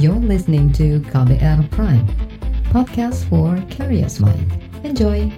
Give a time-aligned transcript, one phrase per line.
[0.00, 2.08] You're listening to KBR Prime,
[2.72, 4.48] podcast for curious mind.
[4.80, 5.28] Enjoy!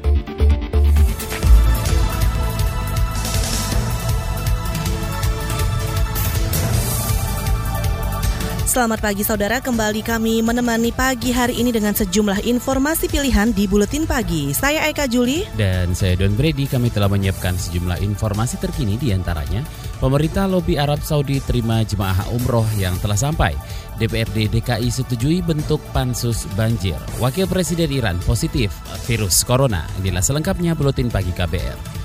[8.71, 14.07] Selamat pagi saudara, kembali kami menemani pagi hari ini dengan sejumlah informasi pilihan di Buletin
[14.07, 14.55] Pagi.
[14.55, 15.43] Saya Eka Juli.
[15.59, 19.67] Dan saya Don Brady, kami telah menyiapkan sejumlah informasi terkini di antaranya
[20.03, 23.55] Pemerintah lobi Arab Saudi terima jemaah umroh yang telah sampai.
[24.03, 26.99] DPRD DKI setujui bentuk pansus banjir.
[27.23, 28.75] Wakil Presiden Iran positif
[29.07, 29.87] virus corona.
[30.03, 32.03] Inilah selengkapnya Buletin Pagi KBR.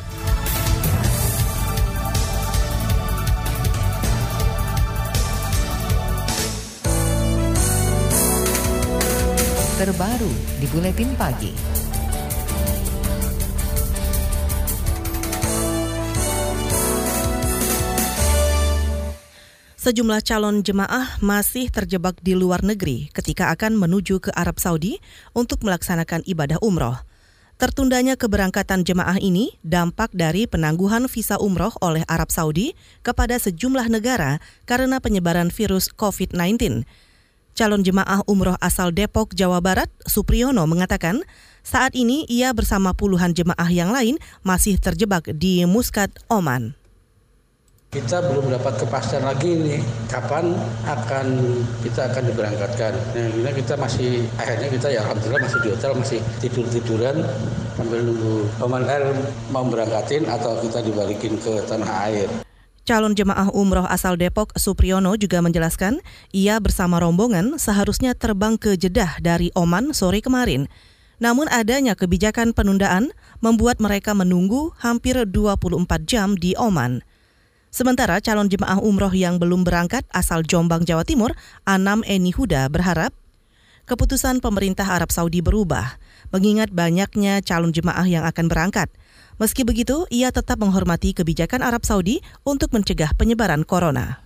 [9.77, 11.53] terbaru di Buletin Pagi.
[19.87, 24.99] Sejumlah calon jemaah masih terjebak di luar negeri ketika akan menuju ke Arab Saudi
[25.31, 26.99] untuk melaksanakan ibadah umroh.
[27.55, 34.43] Tertundanya keberangkatan jemaah ini dampak dari penangguhan visa umroh oleh Arab Saudi kepada sejumlah negara
[34.67, 36.83] karena penyebaran virus COVID-19.
[37.55, 41.23] Calon jemaah umroh asal Depok, Jawa Barat, Supriyono mengatakan
[41.63, 46.75] saat ini ia bersama puluhan jemaah yang lain masih terjebak di Muscat, Oman.
[47.87, 49.79] Kita belum dapat kepastian lagi nih
[50.11, 50.51] kapan
[50.83, 51.27] akan
[51.79, 52.91] kita akan diberangkatkan.
[53.15, 57.23] Nah, ini kita masih akhirnya kita ya alhamdulillah masih di hotel masih tidur tiduran
[57.79, 59.07] sambil nunggu Oman Air
[59.55, 62.27] mau berangkatin atau kita dibalikin ke tanah air.
[62.83, 66.03] Calon jemaah umroh asal Depok, Supriyono juga menjelaskan,
[66.35, 70.67] ia bersama rombongan seharusnya terbang ke Jeddah dari Oman sore kemarin.
[71.23, 76.99] Namun adanya kebijakan penundaan membuat mereka menunggu hampir 24 jam di Oman.
[77.69, 81.35] Sementara calon jemaah umroh yang belum berangkat asal Jombang, Jawa Timur,
[81.67, 83.13] Anam Eni Huda berharap
[83.87, 85.95] keputusan pemerintah Arab Saudi berubah,
[86.35, 88.87] mengingat banyaknya calon jemaah yang akan berangkat–
[89.37, 94.17] Meski begitu, ia tetap menghormati kebijakan Arab Saudi untuk mencegah penyebaran corona.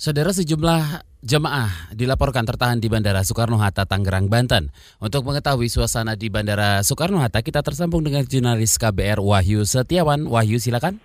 [0.00, 4.72] Saudara sejumlah jemaah dilaporkan tertahan di Bandara Soekarno-Hatta, Tangerang, Banten.
[4.96, 10.24] Untuk mengetahui suasana di Bandara Soekarno-Hatta, kita tersambung dengan jurnalis KBR Wahyu Setiawan.
[10.24, 10.96] Wahyu, silakan.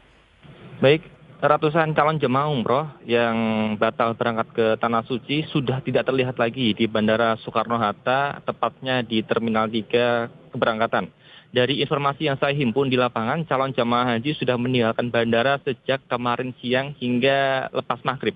[0.80, 1.04] Baik,
[1.44, 3.36] ratusan calon jemaah umroh yang
[3.76, 9.68] batal berangkat ke Tanah Suci sudah tidak terlihat lagi di Bandara Soekarno-Hatta, tepatnya di Terminal
[9.68, 11.12] 3 keberangkatan.
[11.56, 16.52] Dari informasi yang saya himpun di lapangan, calon jamaah haji sudah meninggalkan bandara sejak kemarin
[16.60, 18.36] siang hingga lepas maghrib.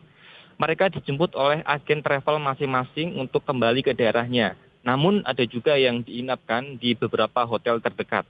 [0.55, 4.55] Mereka dijemput oleh agen travel masing-masing untuk kembali ke daerahnya.
[4.87, 8.23] Namun ada juga yang diinapkan di beberapa hotel terdekat.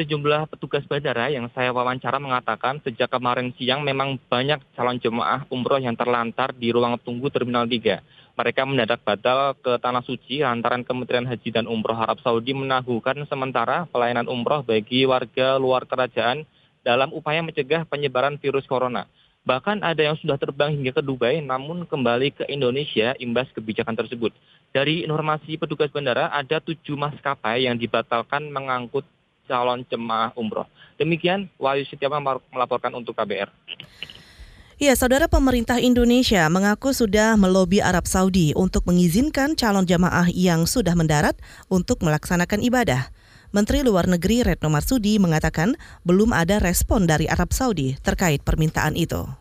[0.00, 5.76] Sejumlah petugas bandara yang saya wawancara mengatakan sejak kemarin siang memang banyak calon jemaah umroh
[5.76, 8.00] yang terlantar di ruang tunggu Terminal 3
[8.32, 13.84] mereka mendadak batal ke Tanah Suci lantaran Kementerian Haji dan Umroh Arab Saudi menangguhkan sementara
[13.92, 16.48] pelayanan umroh bagi warga luar kerajaan
[16.80, 19.04] dalam upaya mencegah penyebaran virus corona.
[19.44, 24.32] Bahkan ada yang sudah terbang hingga ke Dubai namun kembali ke Indonesia imbas kebijakan tersebut.
[24.72, 29.04] Dari informasi petugas bandara, ada tujuh maskapai yang dibatalkan mengangkut
[29.50, 30.70] calon jemaah umroh.
[30.94, 32.22] Demikian Wahyu Setiawan
[32.54, 33.50] melaporkan untuk KBR.
[34.80, 40.96] Ya, saudara pemerintah Indonesia mengaku sudah melobi Arab Saudi untuk mengizinkan calon jamaah yang sudah
[40.96, 41.36] mendarat
[41.68, 43.12] untuk melaksanakan ibadah.
[43.50, 45.74] Menteri Luar Negeri Retno Marsudi mengatakan
[46.06, 49.39] belum ada respon dari Arab Saudi terkait permintaan itu.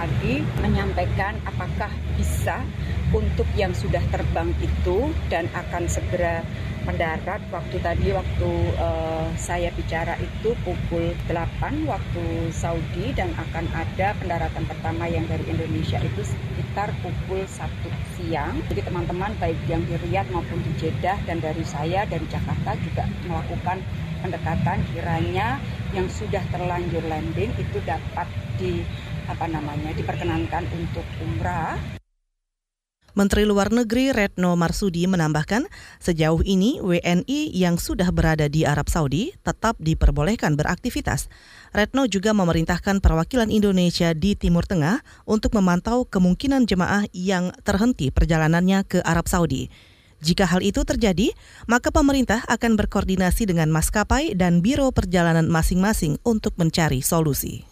[0.00, 2.64] Tadi menyampaikan apakah bisa
[3.12, 6.40] untuk yang sudah terbang itu dan akan segera
[6.88, 8.50] mendarat waktu tadi waktu
[8.80, 15.44] uh, saya bicara itu pukul 8 waktu Saudi dan akan ada pendaratan pertama yang dari
[15.52, 17.68] Indonesia itu sekitar pukul 1
[18.16, 18.56] siang.
[18.72, 23.04] Jadi teman-teman baik yang di Riyadh maupun di Jeddah dan dari saya dari Jakarta juga
[23.28, 23.84] melakukan
[24.24, 25.60] pendekatan kiranya
[25.92, 28.84] yang sudah terlanjur landing itu dapat di
[29.30, 31.78] apa namanya diperkenankan untuk umrah
[33.10, 35.66] Menteri Luar Negeri Retno Marsudi menambahkan,
[35.98, 41.26] sejauh ini WNI yang sudah berada di Arab Saudi tetap diperbolehkan beraktivitas.
[41.74, 48.86] Retno juga memerintahkan perwakilan Indonesia di Timur Tengah untuk memantau kemungkinan jemaah yang terhenti perjalanannya
[48.86, 49.66] ke Arab Saudi.
[50.20, 51.32] Jika hal itu terjadi,
[51.64, 57.69] maka pemerintah akan berkoordinasi dengan maskapai dan biro perjalanan masing-masing untuk mencari solusi.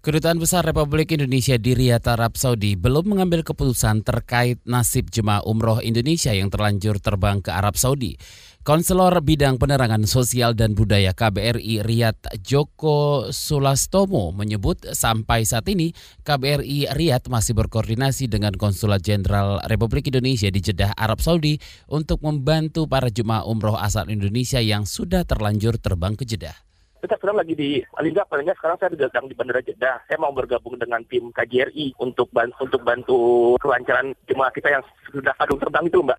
[0.00, 5.76] Kedutaan Besar Republik Indonesia di Riyadh Arab Saudi belum mengambil keputusan terkait nasib jemaah umroh
[5.84, 8.16] Indonesia yang terlanjur terbang ke Arab Saudi.
[8.64, 15.92] Konselor Bidang Penerangan Sosial dan Budaya KBRI Riyad Joko Sulastomo menyebut sampai saat ini
[16.24, 21.60] KBRI Riyad masih berkoordinasi dengan Konsulat Jenderal Republik Indonesia di Jeddah, Arab Saudi
[21.92, 26.69] untuk membantu para jemaah umroh asal Indonesia yang sudah terlanjur terbang ke Jeddah
[27.00, 30.04] kita sekarang lagi di paling palingnya sekarang saya sedang di Bandara Jeddah.
[30.04, 33.18] Saya mau bergabung dengan tim KJRI untuk bantu untuk bantu
[33.56, 36.18] kelancaran jemaah kita yang sudah kadung terbang itu, Mbak.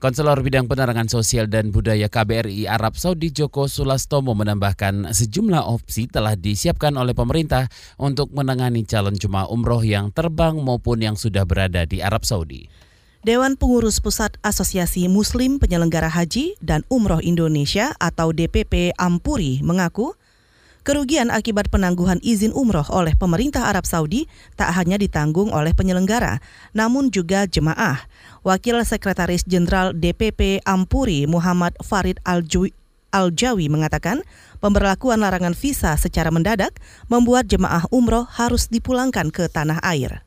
[0.00, 6.40] Konselor Bidang Penerangan Sosial dan Budaya KBRI Arab Saudi Joko Sulastomo menambahkan sejumlah opsi telah
[6.40, 7.68] disiapkan oleh pemerintah
[8.00, 12.64] untuk menangani calon jemaah umroh yang terbang maupun yang sudah berada di Arab Saudi.
[13.20, 20.16] Dewan Pengurus Pusat Asosiasi Muslim Penyelenggara Haji dan Umroh Indonesia atau DPP Ampuri mengaku
[20.80, 24.24] Kerugian akibat penangguhan izin umroh oleh pemerintah Arab Saudi
[24.56, 26.40] tak hanya ditanggung oleh penyelenggara,
[26.72, 28.00] namun juga jemaah.
[28.40, 34.24] Wakil Sekretaris Jenderal DPP Ampuri Muhammad Farid Al-Jawi mengatakan
[34.64, 36.72] pemberlakuan larangan visa secara mendadak
[37.12, 40.24] membuat jemaah umroh harus dipulangkan ke tanah air.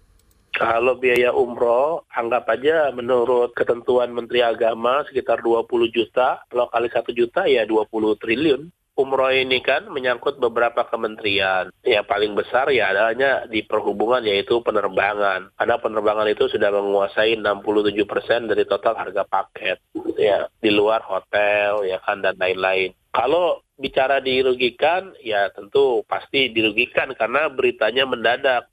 [0.63, 7.04] Kalau biaya umroh, anggap aja menurut ketentuan Menteri Agama sekitar 20 juta, kalau kali 1
[7.12, 11.74] juta ya 20 triliun umroh ini kan menyangkut beberapa kementerian.
[11.81, 15.50] Yang paling besar ya adanya di perhubungan yaitu penerbangan.
[15.57, 19.77] Karena penerbangan itu sudah menguasai 67 persen dari total harga paket.
[20.18, 22.94] Ya, di luar hotel ya kan dan lain-lain.
[23.13, 28.69] Kalau bicara dirugikan, ya tentu pasti dirugikan karena beritanya mendadak.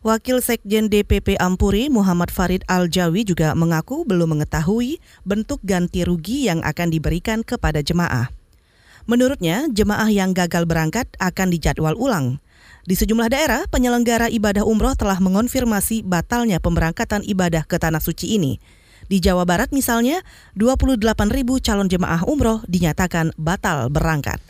[0.00, 4.96] Wakil Sekjen DPP Ampuri Muhammad Farid Al-Jawi juga mengaku belum mengetahui
[5.28, 8.32] bentuk ganti rugi yang akan diberikan kepada jemaah.
[9.04, 12.40] Menurutnya, jemaah yang gagal berangkat akan dijadwal ulang.
[12.88, 18.56] Di sejumlah daerah, penyelenggara ibadah umroh telah mengonfirmasi batalnya pemberangkatan ibadah ke Tanah Suci ini.
[19.04, 20.24] Di Jawa Barat misalnya,
[20.56, 20.96] 28
[21.28, 24.40] ribu calon jemaah umroh dinyatakan batal berangkat.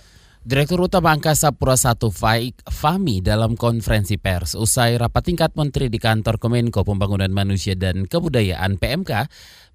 [0.41, 6.01] Direktur Utama Angkasa Pura I Faik Fahmi dalam konferensi pers usai rapat tingkat Menteri di
[6.01, 9.29] kantor Kemenko Pembangunan Manusia dan Kebudayaan PMK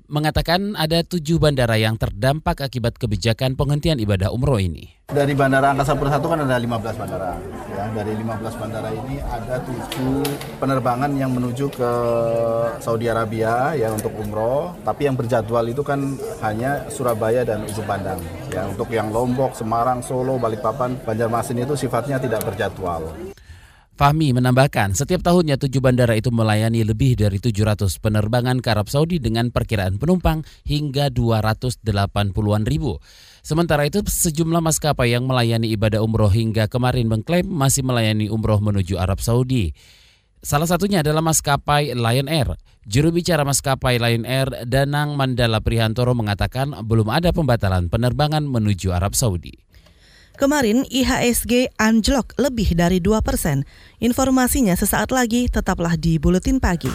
[0.07, 4.95] mengatakan ada tujuh bandara yang terdampak akibat kebijakan penghentian ibadah umroh ini.
[5.05, 7.37] Dari Bandara Angkasa I kan ada 15 bandara.
[7.69, 10.25] Ya, dari 15 bandara ini ada tujuh
[10.57, 11.91] penerbangan yang menuju ke
[12.81, 14.73] Saudi Arabia ya untuk umroh.
[14.81, 18.17] Tapi yang berjadwal itu kan hanya Surabaya dan Ujung Pandang.
[18.49, 23.05] Ya, untuk yang Lombok, Semarang, Solo, Balikpapan, Banjarmasin itu sifatnya tidak berjadwal.
[23.95, 29.23] Fahmi menambahkan, setiap tahunnya tujuh bandara itu melayani lebih dari 700 penerbangan ke Arab Saudi
[29.23, 32.99] dengan perkiraan penumpang hingga 280-an ribu.
[33.39, 38.99] Sementara itu, sejumlah maskapai yang melayani ibadah umroh hingga kemarin mengklaim masih melayani umroh menuju
[38.99, 39.71] Arab Saudi.
[40.43, 42.51] Salah satunya adalah maskapai Lion Air.
[42.83, 49.15] Juru bicara maskapai Lion Air, Danang Mandala Prihantoro mengatakan belum ada pembatalan penerbangan menuju Arab
[49.15, 49.55] Saudi.
[50.35, 53.63] Kemarin IHSG anjlok lebih dari 2 persen.
[54.03, 56.91] Informasinya sesaat lagi tetaplah di Buletin Pagi.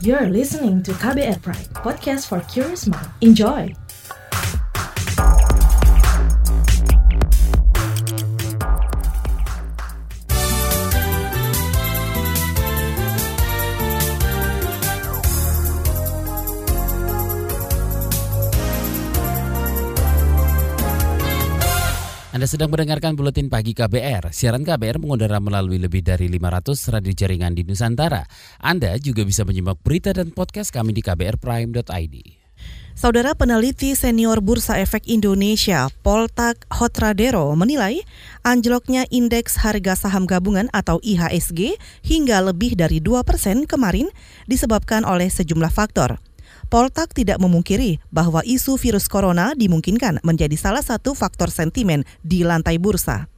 [0.00, 3.08] You're listening to KBR Pride, podcast for curious mind.
[3.20, 3.85] Enjoy!
[22.46, 24.30] Anda sedang mendengarkan Buletin Pagi KBR.
[24.30, 28.22] Siaran KBR mengudara melalui lebih dari 500 radio jaringan di Nusantara.
[28.62, 32.14] Anda juga bisa menyimak berita dan podcast kami di kbrprime.id.
[32.94, 38.06] Saudara peneliti senior Bursa Efek Indonesia, Poltak Hotradero, menilai
[38.46, 41.74] anjloknya indeks harga saham gabungan atau IHSG
[42.06, 44.06] hingga lebih dari 2 persen kemarin
[44.46, 46.22] disebabkan oleh sejumlah faktor.
[46.66, 52.82] Poltak tidak memungkiri bahwa isu virus corona dimungkinkan menjadi salah satu faktor sentimen di lantai
[52.82, 53.30] bursa.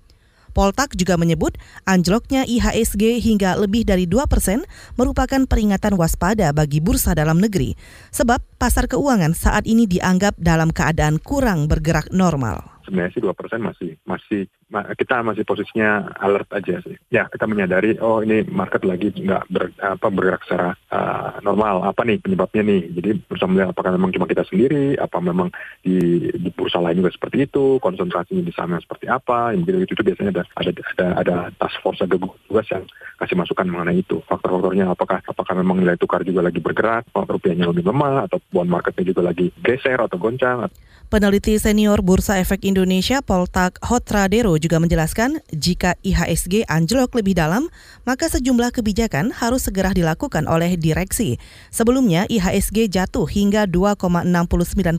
[0.57, 1.55] Poltak juga menyebut
[1.85, 4.65] anjloknya IHSG hingga lebih dari 2 persen
[4.97, 7.77] merupakan peringatan waspada bagi bursa dalam negeri,
[8.11, 13.61] sebab pasar keuangan saat ini dianggap dalam keadaan kurang bergerak normal sebenarnya sih dua persen
[13.61, 16.97] masih masih kita masih posisinya alert aja sih.
[17.09, 21.89] Ya kita menyadari oh ini market lagi nggak ber, apa bergerak secara uh, normal.
[21.89, 22.81] Apa nih penyebabnya nih?
[22.93, 25.49] Jadi bersama melihat apakah memang cuma kita sendiri, apa memang
[25.81, 29.57] di, di bursa lain juga seperti itu, konsentrasinya di sana seperti apa?
[29.57, 32.85] Yang begitu itu biasanya ada ada ada, ada task force ada tugas yang
[33.19, 34.21] kasih masukan mengenai itu.
[34.29, 39.17] Faktor-faktornya apakah apakah memang nilai tukar juga lagi bergerak, rupiahnya lebih lemah atau bond marketnya
[39.17, 40.69] juga lagi geser atau goncang.
[41.09, 47.71] Peneliti senior Bursa Efek Indonesia Poltak Hotradero juga menjelaskan jika IHSG anjlok lebih dalam,
[48.07, 51.39] maka sejumlah kebijakan harus segera dilakukan oleh direksi.
[51.75, 54.29] Sebelumnya IHSG jatuh hingga 2,69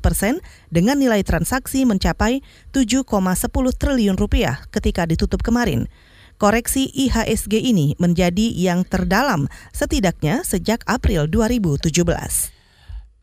[0.03, 2.41] persen dengan nilai transaksi mencapai
[2.75, 3.05] 7,10
[3.75, 5.87] triliun rupiah ketika ditutup kemarin.
[6.39, 12.58] Koreksi IHSG ini menjadi yang terdalam setidaknya sejak April 2017.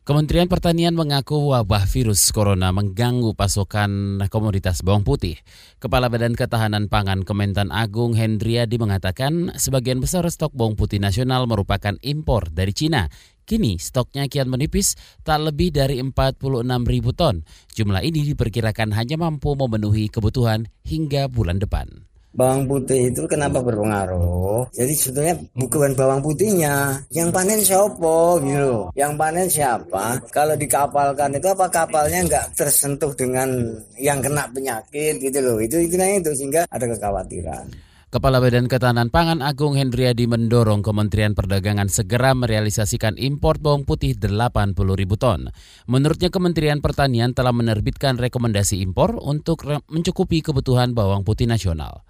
[0.07, 5.35] Kementerian Pertanian mengaku wabah virus corona mengganggu pasokan komoditas bawang putih.
[5.83, 11.99] Kepala Badan Ketahanan Pangan Kementan Agung Hendriadi mengatakan sebagian besar stok bawang putih nasional merupakan
[11.99, 13.11] impor dari Cina.
[13.43, 14.95] Kini stoknya kian menipis
[15.27, 16.39] tak lebih dari 46
[16.87, 17.43] ribu ton.
[17.75, 24.69] Jumlah ini diperkirakan hanya mampu memenuhi kebutuhan hingga bulan depan bawang putih itu kenapa berpengaruh?
[24.77, 28.85] Jadi sebetulnya bukan bawang putihnya, yang panen siapa gitu loh.
[28.93, 30.21] Yang panen siapa?
[30.29, 33.49] Kalau dikapalkan itu apa kapalnya nggak tersentuh dengan
[33.97, 35.57] yang kena penyakit gitu loh.
[35.57, 37.86] Itu itu itu sehingga ada kekhawatiran.
[38.07, 44.79] Kepala Badan Ketahanan Pangan Agung Hendriadi mendorong Kementerian Perdagangan segera merealisasikan impor bawang putih 80
[44.95, 45.51] ribu ton.
[45.91, 52.07] Menurutnya Kementerian Pertanian telah menerbitkan rekomendasi impor untuk mencukupi kebutuhan bawang putih nasional.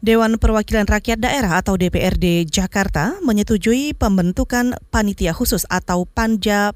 [0.00, 6.72] Dewan Perwakilan Rakyat Daerah atau DPRD Jakarta menyetujui pembentukan panitia khusus atau panja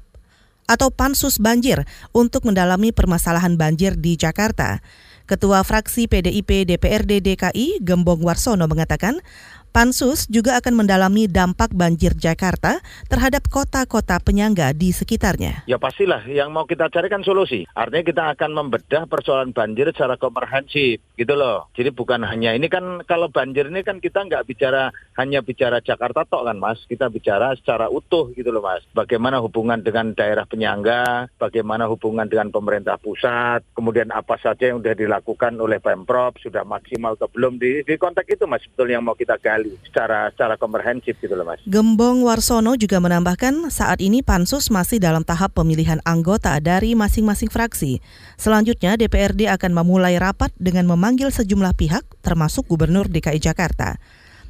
[0.69, 4.81] atau pansus banjir untuk mendalami permasalahan banjir di Jakarta.
[5.29, 9.23] Ketua fraksi PDIP DPRD DKI Gembong Warsono mengatakan
[9.71, 15.63] Pansus juga akan mendalami dampak banjir Jakarta terhadap kota-kota penyangga di sekitarnya.
[15.63, 17.63] Ya pastilah, yang mau kita carikan solusi.
[17.71, 21.69] Artinya kita akan membedah persoalan banjir secara komprehensif, gitu loh.
[21.77, 24.89] Jadi bukan hanya ini kan kalau banjir ini kan kita nggak bicara
[25.21, 28.81] hanya bicara Jakarta tok kan mas, kita bicara secara utuh gitu loh mas.
[28.97, 34.97] Bagaimana hubungan dengan daerah penyangga, bagaimana hubungan dengan pemerintah pusat, kemudian apa saja yang sudah
[34.97, 39.13] dilakukan oleh pemprov, sudah maksimal atau belum di, di konteks itu mas betul yang mau
[39.13, 41.61] kita gali secara secara komprehensif gitu loh Mas.
[41.69, 47.99] Gembong Warsono juga menambahkan saat ini Pansus masih dalam tahap pemilihan anggota dari masing-masing fraksi.
[48.39, 53.99] Selanjutnya DPRD akan memulai rapat dengan memanggil sejumlah pihak termasuk Gubernur DKI Jakarta.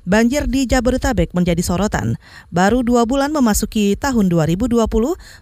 [0.02, 2.18] Banjir di Jabodetabek menjadi sorotan.
[2.50, 4.82] Baru dua bulan memasuki tahun 2020,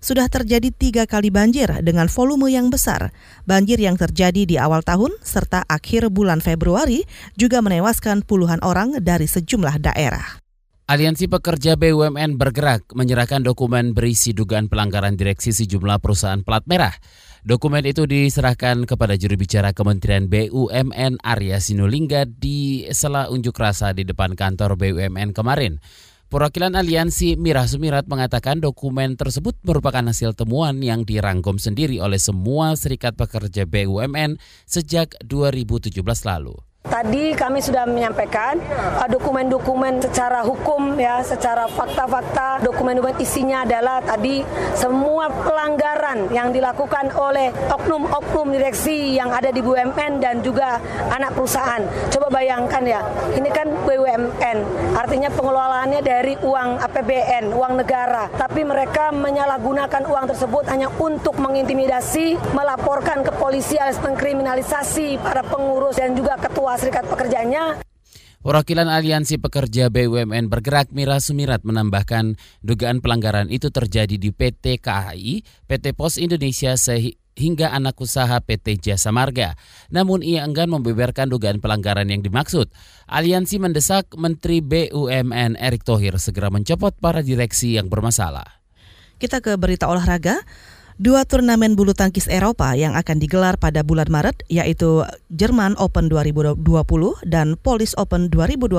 [0.04, 3.16] sudah terjadi tiga kali banjir dengan volume yang besar.
[3.48, 7.08] Banjir yang terjadi di awal tahun serta akhir bulan Februari
[7.40, 10.44] juga menewaskan puluhan orang dari sejumlah daerah.
[10.90, 16.98] Aliansi Pekerja BUMN bergerak menyerahkan dokumen berisi dugaan pelanggaran direksi sejumlah perusahaan plat merah.
[17.50, 24.06] Dokumen itu diserahkan kepada juru bicara Kementerian BUMN Arya Sinulinga di sela unjuk rasa di
[24.06, 25.82] depan kantor BUMN kemarin.
[26.30, 32.78] Perwakilan aliansi Mirah Sumirat mengatakan dokumen tersebut merupakan hasil temuan yang dirangkum sendiri oleh semua
[32.78, 34.38] serikat pekerja BUMN
[34.70, 36.69] sejak 2017 lalu.
[36.80, 44.48] Tadi kami sudah menyampaikan uh, dokumen-dokumen secara hukum ya, secara fakta-fakta, dokumen-dokumen isinya adalah tadi
[44.80, 50.80] semua pelanggaran yang dilakukan oleh oknum-oknum direksi yang ada di BUMN dan juga
[51.12, 51.84] anak perusahaan.
[52.16, 53.04] Coba bayangkan ya,
[53.36, 54.58] ini kan BUMN,
[54.96, 62.40] artinya pengelolaannya dari uang APBN, uang negara, tapi mereka menyalahgunakan uang tersebut hanya untuk mengintimidasi,
[62.56, 67.82] melaporkan ke polisi alias mengkriminalisasi para pengurus dan juga ketua ketua serikat pekerjanya.
[68.46, 75.42] Perwakilan Aliansi Pekerja BUMN Bergerak Mira Sumirat menambahkan dugaan pelanggaran itu terjadi di PT KAI,
[75.66, 76.78] PT Pos Indonesia
[77.34, 79.58] hingga anak usaha PT Jasa Marga.
[79.90, 82.70] Namun ia enggan membeberkan dugaan pelanggaran yang dimaksud.
[83.10, 88.62] Aliansi mendesak Menteri BUMN Erick Thohir segera mencopot para direksi yang bermasalah.
[89.18, 90.46] Kita ke berita olahraga.
[91.00, 96.60] Dua turnamen bulu tangkis Eropa yang akan digelar pada bulan Maret yaitu Jerman Open 2020
[97.24, 98.76] dan Polish Open 2020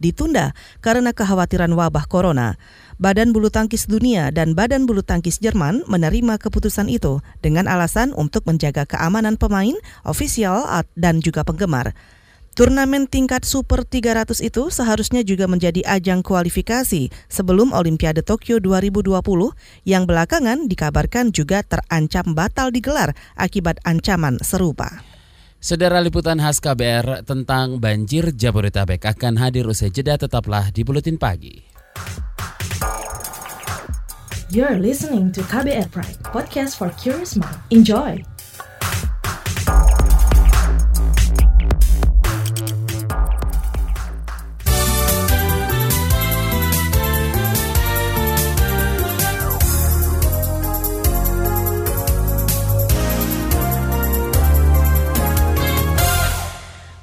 [0.00, 2.56] ditunda karena kekhawatiran wabah corona.
[2.96, 8.48] Badan Bulu Tangkis Dunia dan Badan Bulu Tangkis Jerman menerima keputusan itu dengan alasan untuk
[8.48, 9.76] menjaga keamanan pemain,
[10.08, 10.64] ofisial,
[10.96, 11.92] dan juga penggemar.
[12.52, 19.08] Turnamen tingkat Super 300 itu seharusnya juga menjadi ajang kualifikasi sebelum Olimpiade Tokyo 2020
[19.88, 25.00] yang belakangan dikabarkan juga terancam batal digelar akibat ancaman serupa.
[25.64, 31.64] Saudara liputan khas KBR tentang banjir Jabodetabek akan hadir usai jeda tetaplah di Buletin Pagi.
[34.52, 37.56] You're listening to KBR Pride, podcast for curious mind.
[37.72, 38.31] Enjoy!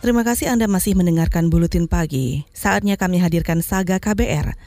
[0.10, 2.42] Terima kasih Anda masih mendengarkan Buletin Pagi.
[2.50, 4.58] Saatnya kami hadirkan Saga KBR.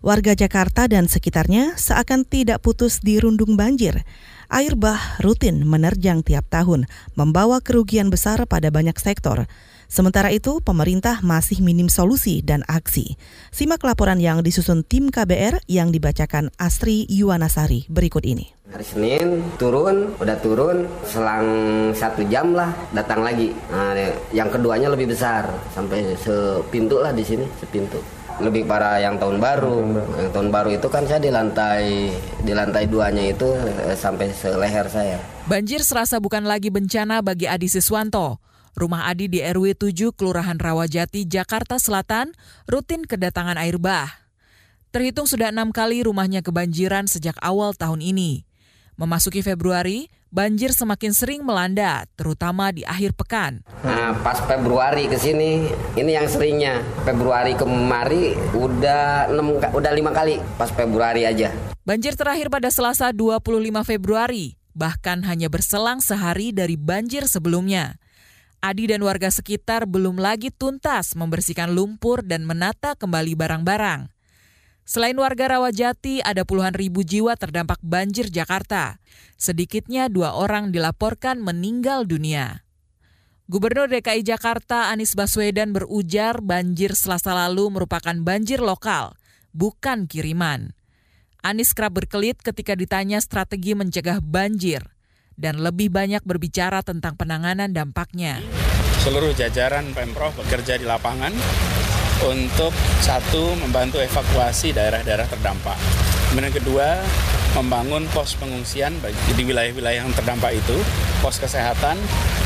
[0.00, 4.08] Warga Jakarta dan sekitarnya seakan tidak putus dirundung banjir.
[4.48, 9.44] Air bah rutin menerjang tiap tahun, membawa kerugian besar pada banyak sektor.
[9.84, 13.20] Sementara itu, pemerintah masih minim solusi dan aksi.
[13.52, 18.55] Simak laporan yang disusun tim KBR yang dibacakan Astri Yuwanasari berikut ini.
[18.66, 21.46] Hari Senin turun, udah turun, selang
[21.94, 23.54] satu jam lah datang lagi.
[23.70, 23.94] Nah,
[24.34, 28.02] yang keduanya lebih besar, sampai sepintu lah di sini, sepintu
[28.42, 29.86] lebih parah yang tahun baru.
[30.18, 32.10] Yang tahun baru itu kan saya di lantai
[32.42, 35.22] di lantai duanya itu eh, sampai seleher saya.
[35.46, 38.42] Banjir serasa bukan lagi bencana bagi Adi Siswanto.
[38.74, 42.34] Rumah Adi di RW 7 Kelurahan Rawajati, Jakarta Selatan
[42.68, 44.26] rutin kedatangan air bah.
[44.92, 48.44] Terhitung sudah enam kali rumahnya kebanjiran sejak awal tahun ini.
[48.96, 53.60] Memasuki Februari, banjir semakin sering melanda, terutama di akhir pekan.
[53.84, 55.68] Nah, pas Februari ke sini,
[56.00, 56.80] ini yang seringnya.
[57.04, 61.52] Februari kemari udah 6 udah 5 kali pas Februari aja.
[61.84, 68.00] Banjir terakhir pada Selasa 25 Februari, bahkan hanya berselang sehari dari banjir sebelumnya.
[68.64, 74.15] Adi dan warga sekitar belum lagi tuntas membersihkan lumpur dan menata kembali barang-barang.
[74.86, 79.02] Selain warga Rawajati, ada puluhan ribu jiwa terdampak banjir Jakarta.
[79.34, 82.62] Sedikitnya dua orang dilaporkan meninggal dunia.
[83.50, 89.18] Gubernur DKI Jakarta Anies Baswedan berujar banjir selasa lalu merupakan banjir lokal,
[89.50, 90.70] bukan kiriman.
[91.42, 94.86] Anies kerap berkelit ketika ditanya strategi mencegah banjir
[95.34, 98.38] dan lebih banyak berbicara tentang penanganan dampaknya.
[99.02, 101.34] Seluruh jajaran Pemprov bekerja di lapangan
[102.24, 102.72] untuk
[103.04, 105.76] satu membantu evakuasi daerah-daerah terdampak.
[106.32, 107.00] Kemudian kedua,
[107.56, 108.96] membangun pos pengungsian
[109.36, 110.76] di wilayah-wilayah yang terdampak itu,
[111.24, 111.96] pos kesehatan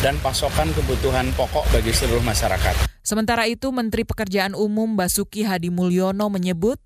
[0.02, 2.90] dan pasokan kebutuhan pokok bagi seluruh masyarakat.
[3.02, 6.78] Sementara itu, Menteri Pekerjaan Umum Basuki Hadi Mulyono menyebut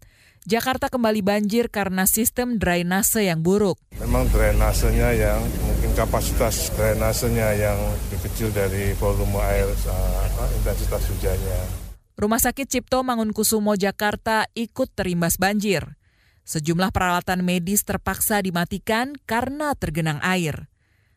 [0.45, 3.81] Jakarta kembali banjir karena sistem drainase yang buruk.
[3.97, 11.84] Memang drainasenya yang mungkin kapasitas drainasenya yang lebih kecil dari volume air uh, intensitas hujannya.
[12.14, 15.99] Rumah Sakit Cipto Mangunkusumo Jakarta ikut terimbas banjir.
[16.47, 20.71] Sejumlah peralatan medis terpaksa dimatikan karena tergenang air.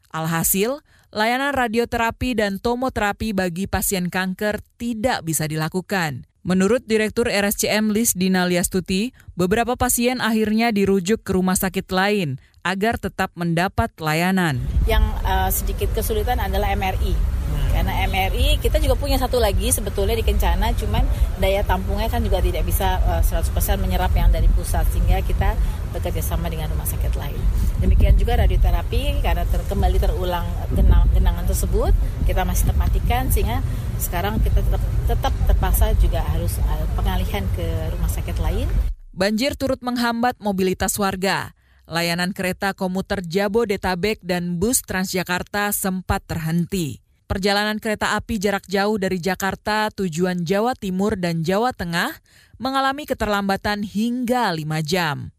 [0.09, 0.81] Alhasil,
[1.13, 6.25] layanan radioterapi dan tomoterapi bagi pasien kanker tidak bisa dilakukan.
[6.41, 12.99] Menurut Direktur RSCM Lis Dina Liastuti, beberapa pasien akhirnya dirujuk ke rumah sakit lain agar
[12.99, 14.59] tetap mendapat layanan.
[14.83, 17.37] Yang uh, sedikit kesulitan adalah MRI
[17.77, 21.05] karena MRI kita juga punya satu lagi sebetulnya di Kencana, cuman
[21.37, 25.53] daya tampungnya kan juga tidak bisa uh, eh, 100% menyerap yang dari pusat sehingga kita
[25.93, 27.37] bekerja sama dengan rumah sakit lain.
[27.77, 31.93] Demikian juga radioterapi karena ter kembali terulang genang genangan tersebut
[32.25, 33.61] kita masih termatikan sehingga
[34.01, 38.65] sekarang kita tetap tetap terpaksa juga harus uh, pengalihan ke rumah sakit lain.
[39.13, 41.56] Banjir turut menghambat mobilitas warga.
[41.87, 46.99] Layanan kereta komuter Jabodetabek dan bus Transjakarta sempat terhenti.
[47.31, 52.11] Perjalanan kereta api jarak jauh dari Jakarta tujuan Jawa Timur dan Jawa Tengah
[52.59, 55.31] mengalami keterlambatan hingga 5 jam.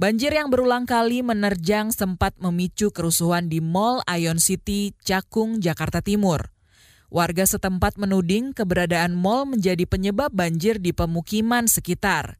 [0.00, 6.48] Banjir yang berulang kali menerjang sempat memicu kerusuhan di Mall Ion City, Cakung, Jakarta Timur.
[7.12, 12.39] Warga setempat menuding keberadaan mall menjadi penyebab banjir di pemukiman sekitar.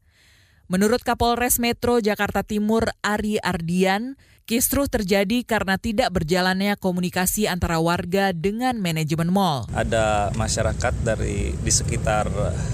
[0.71, 4.15] Menurut Kapolres Metro Jakarta Timur Ari Ardian,
[4.47, 9.67] Kisruh terjadi karena tidak berjalannya komunikasi antara warga dengan manajemen mall.
[9.71, 12.27] Ada masyarakat dari di sekitar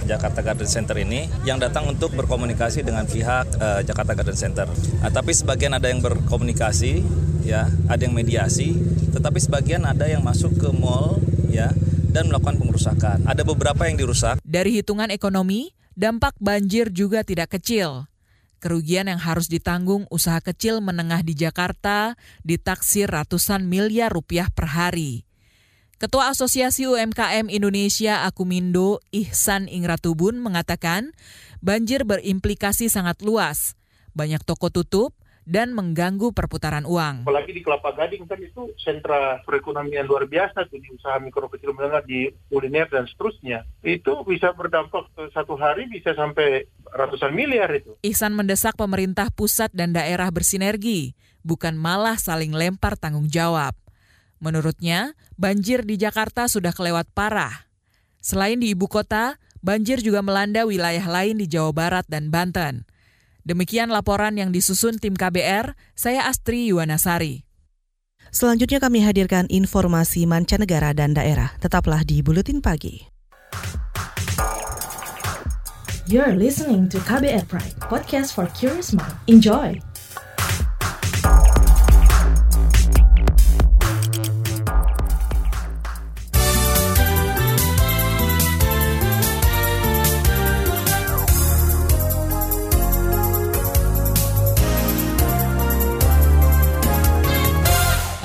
[0.05, 4.65] Jakarta Garden Center ini yang datang untuk berkomunikasi dengan pihak uh, Jakarta Garden Center.
[5.01, 7.01] Nah, tapi sebagian ada yang berkomunikasi,
[7.45, 8.73] ya, ada yang mediasi,
[9.13, 11.69] tetapi sebagian ada yang masuk ke mall, ya,
[12.09, 13.29] dan melakukan pengerusakan.
[13.29, 14.41] Ada beberapa yang dirusak.
[14.41, 18.05] Dari hitungan ekonomi, dampak banjir juga tidak kecil.
[18.61, 22.13] Kerugian yang harus ditanggung usaha kecil menengah di Jakarta
[22.45, 25.25] ditaksir ratusan miliar rupiah per hari.
[25.97, 31.17] Ketua Asosiasi UMKM Indonesia Akumindo Ihsan Ingratubun mengatakan
[31.57, 33.73] banjir berimplikasi sangat luas.
[34.13, 35.16] Banyak toko tutup,
[35.47, 37.23] dan mengganggu perputaran uang.
[37.23, 41.71] Apalagi di Kelapa Gading kan itu sentra perekonomian luar biasa tuh di usaha mikro kecil
[41.71, 43.63] menengah di kuliner dan seterusnya.
[43.79, 47.95] Itu bisa berdampak satu hari bisa sampai ratusan miliar itu.
[48.03, 51.15] Ihsan mendesak pemerintah pusat dan daerah bersinergi,
[51.47, 53.71] bukan malah saling lempar tanggung jawab.
[54.43, 57.71] Menurutnya, banjir di Jakarta sudah kelewat parah.
[58.19, 62.83] Selain di ibu kota, banjir juga melanda wilayah lain di Jawa Barat dan Banten.
[63.47, 67.47] Demikian laporan yang disusun tim KBR, saya Astri Yuwanasari.
[68.27, 71.55] Selanjutnya kami hadirkan informasi mancanegara dan daerah.
[71.63, 73.07] Tetaplah di Buletin Pagi.
[76.11, 79.15] You're listening to KBR Pride, podcast for curious mind.
[79.31, 79.79] Enjoy!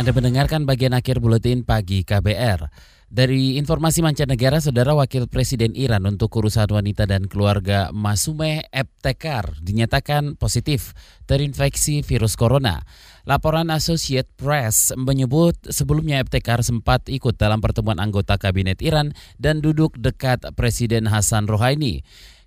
[0.02, 2.66] Anda mendengarkan bagian akhir buletin pagi KBR.
[3.06, 10.34] Dari informasi mancanegara, Saudara Wakil Presiden Iran untuk urusan wanita dan keluarga Masumeh Ebtekar dinyatakan
[10.34, 10.90] positif
[11.30, 12.82] terinfeksi virus corona.
[13.30, 19.94] Laporan Associate Press menyebut sebelumnya Ebtekar sempat ikut dalam pertemuan anggota kabinet Iran dan duduk
[20.02, 22.02] dekat Presiden Hasan Rouhani.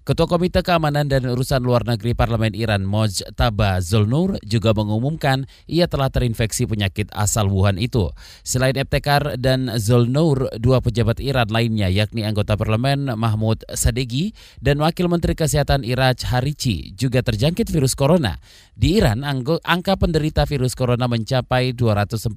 [0.05, 6.13] Ketua Komite Keamanan dan Urusan Luar Negeri Parlemen Iran Mojtaba Zolnur juga mengumumkan ia telah
[6.13, 8.13] terinfeksi penyakit asal Wuhan itu.
[8.45, 14.29] Selain Ebtekar dan Zolnur, dua pejabat Iran lainnya yakni anggota parlemen Mahmud Sadegi
[14.61, 18.37] dan Wakil Menteri Kesehatan Iraj Harici juga terjangkit virus corona.
[18.77, 22.29] Di Iran, angka penderita virus corona mencapai 245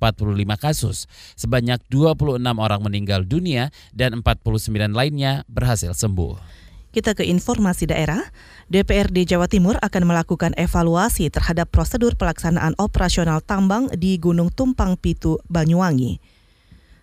[0.57, 1.05] kasus.
[1.37, 6.68] Sebanyak 26 orang meninggal dunia dan 49 lainnya berhasil sembuh.
[6.89, 8.33] Kita ke informasi daerah.
[8.73, 15.41] DPRD Jawa Timur akan melakukan evaluasi terhadap prosedur pelaksanaan operasional tambang di Gunung Tumpang Pitu,
[15.49, 16.21] Banyuwangi.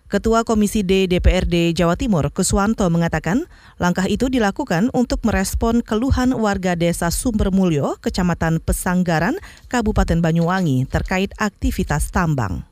[0.06, 3.50] Ketua Komisi D DPRD Jawa Timur, Kuswanto, mengatakan
[3.82, 9.34] langkah itu dilakukan untuk merespon keluhan warga desa Sumbermulyo, Kecamatan Pesanggaran,
[9.66, 12.62] Kabupaten Banyuwangi terkait aktivitas tambang.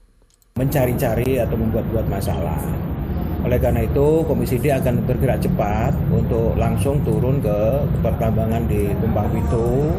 [0.55, 2.94] Mencari-cari atau membuat-buat masalah
[3.45, 9.29] oleh karena itu Komisi D akan bergerak cepat untuk langsung turun ke pertambangan di Tumpang
[9.31, 9.93] Pitu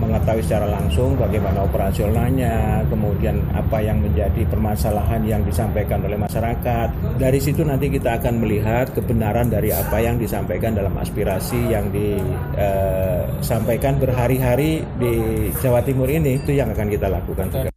[0.00, 7.20] mengetahui secara langsung bagaimana operasionalnya, kemudian apa yang menjadi permasalahan yang disampaikan oleh masyarakat.
[7.20, 14.00] Dari situ nanti kita akan melihat kebenaran dari apa yang disampaikan dalam aspirasi yang disampaikan
[14.00, 17.68] berhari-hari di Jawa Timur ini itu yang akan kita lakukan.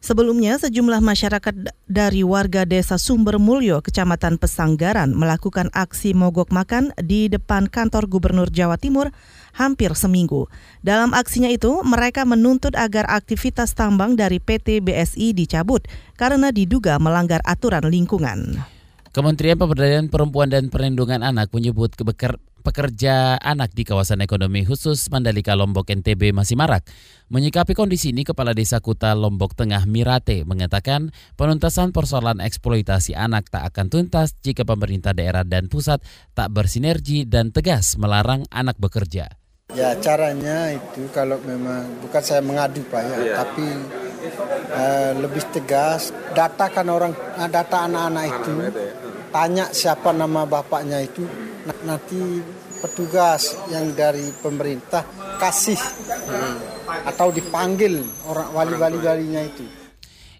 [0.00, 7.28] Sebelumnya, sejumlah masyarakat dari warga desa Sumber Mulyo, Kecamatan Pesanggaran, melakukan aksi mogok makan di
[7.28, 9.12] depan kantor Gubernur Jawa Timur
[9.52, 10.48] hampir seminggu.
[10.80, 15.84] Dalam aksinya itu, mereka menuntut agar aktivitas tambang dari PT BSI dicabut
[16.16, 18.56] karena diduga melanggar aturan lingkungan.
[19.12, 21.92] Kementerian Pemberdayaan Perempuan dan Perlindungan Anak menyebut
[22.60, 26.86] pekerja anak di kawasan ekonomi khusus Mandalika Lombok NTB masih marak.
[27.32, 33.72] Menyikapi kondisi ini, Kepala Desa Kuta Lombok Tengah Mirate mengatakan penuntasan persoalan eksploitasi anak tak
[33.72, 36.04] akan tuntas jika pemerintah daerah dan pusat
[36.36, 39.40] tak bersinergi dan tegas melarang anak bekerja.
[39.70, 43.36] Ya caranya itu kalau memang bukan saya mengadu Pak ya, yeah.
[43.38, 43.66] tapi
[44.74, 47.14] uh, lebih tegas datakan orang
[47.46, 48.54] data anak-anak itu,
[49.30, 51.22] tanya siapa nama bapaknya itu,
[51.84, 52.40] nanti
[52.80, 55.04] petugas yang dari pemerintah
[55.36, 56.56] kasih hmm,
[57.12, 59.64] atau dipanggil orang wali-wali walinya itu.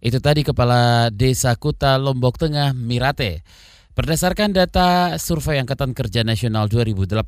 [0.00, 3.44] Itu tadi Kepala Desa Kuta Lombok Tengah Mirate.
[3.90, 7.20] Berdasarkan data Survei Angkatan Kerja Nasional 2018,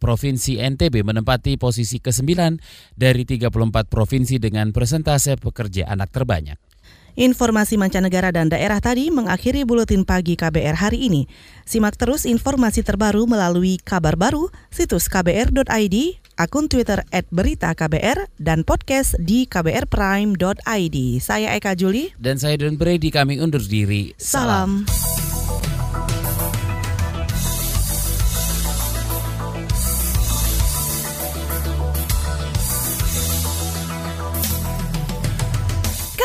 [0.00, 2.56] Provinsi NTB menempati posisi ke-9
[2.96, 3.52] dari 34
[3.90, 6.69] provinsi dengan persentase pekerja anak terbanyak.
[7.18, 11.26] Informasi mancanegara dan daerah tadi mengakhiri buletin pagi KBR hari ini.
[11.66, 15.96] Simak terus informasi terbaru melalui kabar baru, situs kbr.id,
[16.38, 20.96] akun Twitter @beritaKBR dan podcast di kbrprime.id.
[21.18, 24.14] Saya Eka Juli dan saya Don Brady kami undur diri.
[24.20, 24.86] Salam.